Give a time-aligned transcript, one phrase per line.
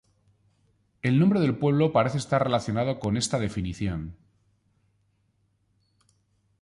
[1.03, 4.17] El nombre del pueblo parece estar relacionado con esta definición.